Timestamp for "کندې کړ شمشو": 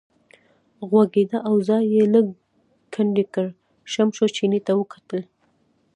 2.93-4.25